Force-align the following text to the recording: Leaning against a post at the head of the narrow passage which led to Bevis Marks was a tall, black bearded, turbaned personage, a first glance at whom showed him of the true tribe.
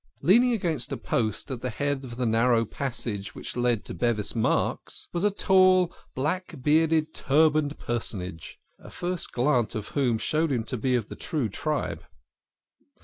Leaning 0.23 0.51
against 0.51 0.91
a 0.91 0.97
post 0.97 1.51
at 1.51 1.61
the 1.61 1.69
head 1.69 2.03
of 2.03 2.17
the 2.17 2.25
narrow 2.25 2.65
passage 2.65 3.35
which 3.35 3.55
led 3.55 3.85
to 3.85 3.93
Bevis 3.93 4.33
Marks 4.33 5.07
was 5.13 5.23
a 5.23 5.29
tall, 5.29 5.95
black 6.15 6.55
bearded, 6.63 7.13
turbaned 7.13 7.77
personage, 7.77 8.57
a 8.79 8.89
first 8.89 9.31
glance 9.31 9.75
at 9.75 9.85
whom 9.85 10.17
showed 10.17 10.51
him 10.51 10.65
of 10.95 11.07
the 11.07 11.15
true 11.15 11.49
tribe. 11.49 12.01